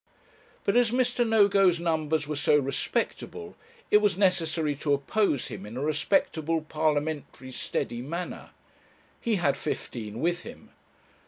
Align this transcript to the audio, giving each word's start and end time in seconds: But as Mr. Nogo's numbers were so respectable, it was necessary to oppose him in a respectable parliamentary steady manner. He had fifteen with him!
But 0.63 0.75
as 0.75 0.89
Mr. 0.89 1.23
Nogo's 1.29 1.79
numbers 1.79 2.27
were 2.27 2.35
so 2.35 2.57
respectable, 2.57 3.55
it 3.91 3.97
was 3.97 4.17
necessary 4.17 4.73
to 4.77 4.95
oppose 4.95 5.49
him 5.49 5.63
in 5.63 5.77
a 5.77 5.81
respectable 5.85 6.61
parliamentary 6.61 7.51
steady 7.51 8.01
manner. 8.01 8.49
He 9.19 9.35
had 9.35 9.55
fifteen 9.55 10.19
with 10.19 10.41
him! 10.41 10.71